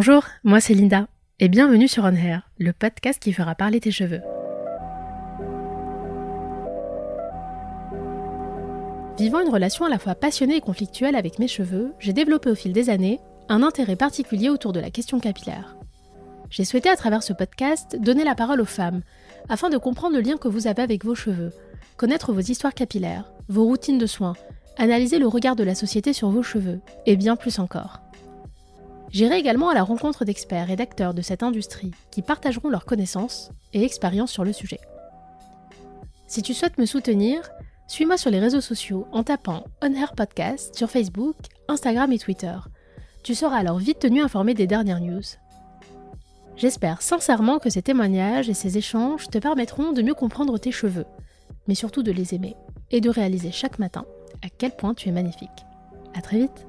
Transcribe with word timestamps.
Bonjour, 0.00 0.22
moi 0.44 0.60
c'est 0.60 0.74
Linda 0.74 1.08
et 1.40 1.48
bienvenue 1.48 1.88
sur 1.88 2.04
On 2.04 2.14
Hair, 2.14 2.48
le 2.56 2.72
podcast 2.72 3.20
qui 3.20 3.32
fera 3.32 3.56
parler 3.56 3.80
tes 3.80 3.90
cheveux. 3.90 4.20
Vivant 9.18 9.40
une 9.40 9.52
relation 9.52 9.86
à 9.86 9.88
la 9.88 9.98
fois 9.98 10.14
passionnée 10.14 10.54
et 10.54 10.60
conflictuelle 10.60 11.16
avec 11.16 11.40
mes 11.40 11.48
cheveux, 11.48 11.94
j'ai 11.98 12.12
développé 12.12 12.48
au 12.48 12.54
fil 12.54 12.72
des 12.72 12.90
années 12.90 13.18
un 13.48 13.64
intérêt 13.64 13.96
particulier 13.96 14.50
autour 14.50 14.72
de 14.72 14.78
la 14.78 14.90
question 14.90 15.18
capillaire. 15.18 15.76
J'ai 16.48 16.64
souhaité 16.64 16.88
à 16.88 16.94
travers 16.94 17.24
ce 17.24 17.32
podcast 17.32 17.96
donner 17.98 18.22
la 18.22 18.36
parole 18.36 18.60
aux 18.60 18.66
femmes, 18.66 19.02
afin 19.48 19.68
de 19.68 19.78
comprendre 19.78 20.14
le 20.14 20.22
lien 20.22 20.36
que 20.36 20.46
vous 20.46 20.68
avez 20.68 20.82
avec 20.82 21.04
vos 21.04 21.16
cheveux, 21.16 21.50
connaître 21.96 22.32
vos 22.32 22.38
histoires 22.38 22.74
capillaires, 22.74 23.32
vos 23.48 23.64
routines 23.64 23.98
de 23.98 24.06
soins, 24.06 24.36
analyser 24.76 25.18
le 25.18 25.26
regard 25.26 25.56
de 25.56 25.64
la 25.64 25.74
société 25.74 26.12
sur 26.12 26.30
vos 26.30 26.44
cheveux, 26.44 26.78
et 27.04 27.16
bien 27.16 27.34
plus 27.34 27.58
encore. 27.58 28.00
J'irai 29.10 29.38
également 29.38 29.70
à 29.70 29.74
la 29.74 29.82
rencontre 29.82 30.24
d'experts 30.24 30.70
et 30.70 30.76
d'acteurs 30.76 31.14
de 31.14 31.22
cette 31.22 31.42
industrie 31.42 31.92
qui 32.10 32.22
partageront 32.22 32.68
leurs 32.68 32.84
connaissances 32.84 33.50
et 33.72 33.84
expériences 33.84 34.30
sur 34.30 34.44
le 34.44 34.52
sujet. 34.52 34.80
Si 36.26 36.42
tu 36.42 36.52
souhaites 36.52 36.78
me 36.78 36.84
soutenir, 36.84 37.48
suis-moi 37.86 38.18
sur 38.18 38.30
les 38.30 38.38
réseaux 38.38 38.60
sociaux 38.60 39.06
en 39.12 39.22
tapant 39.22 39.64
On 39.82 39.92
Podcast 40.14 40.74
sur 40.76 40.90
Facebook, 40.90 41.36
Instagram 41.68 42.12
et 42.12 42.18
Twitter. 42.18 42.54
Tu 43.22 43.34
seras 43.34 43.56
alors 43.56 43.78
vite 43.78 44.00
tenu 44.00 44.20
informé 44.20 44.52
des 44.52 44.66
dernières 44.66 45.00
news. 45.00 45.22
J'espère 46.56 47.00
sincèrement 47.00 47.58
que 47.58 47.70
ces 47.70 47.82
témoignages 47.82 48.48
et 48.50 48.54
ces 48.54 48.76
échanges 48.76 49.28
te 49.28 49.38
permettront 49.38 49.92
de 49.92 50.02
mieux 50.02 50.14
comprendre 50.14 50.58
tes 50.58 50.72
cheveux, 50.72 51.06
mais 51.66 51.74
surtout 51.74 52.02
de 52.02 52.12
les 52.12 52.34
aimer 52.34 52.56
et 52.90 53.00
de 53.00 53.10
réaliser 53.10 53.52
chaque 53.52 53.78
matin 53.78 54.04
à 54.42 54.48
quel 54.50 54.72
point 54.72 54.92
tu 54.92 55.08
es 55.08 55.12
magnifique. 55.12 55.64
À 56.14 56.20
très 56.20 56.38
vite 56.38 56.66